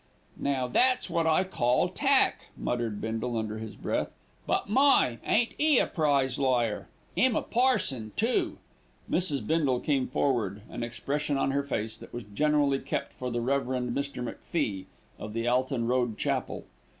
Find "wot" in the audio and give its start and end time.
1.11-1.27